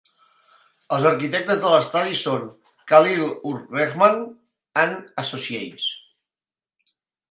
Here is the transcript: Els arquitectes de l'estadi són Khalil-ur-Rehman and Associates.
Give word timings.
Els 0.95 1.05
arquitectes 1.09 1.61
de 1.65 1.73
l'estadi 1.73 2.17
són 2.23 2.49
Khalil-ur-Rehman 2.93 4.21
and 4.89 5.01
Associates. 5.27 5.91